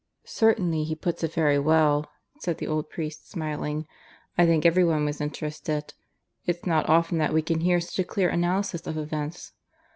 "Certainly 0.25 0.85
he 0.85 0.95
puts 0.95 1.23
it 1.23 1.31
very 1.31 1.59
well," 1.59 2.09
said 2.39 2.57
the 2.57 2.65
old 2.65 2.89
priest, 2.89 3.29
smiling. 3.29 3.85
"I 4.35 4.47
think 4.47 4.65
every 4.65 4.83
one 4.83 5.05
was 5.05 5.21
interested. 5.21 5.93
It's 6.47 6.65
not 6.65 6.89
often 6.89 7.19
that 7.19 7.33
we 7.33 7.43
can 7.43 7.59
hear 7.59 7.79
such 7.79 7.99
a 7.99 8.03
clear 8.09 8.29
analysis 8.29 8.87
of 8.87 8.97
events. 8.97 9.53